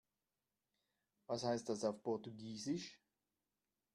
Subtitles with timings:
[1.27, 2.99] Was heißt das auf Portugiesisch?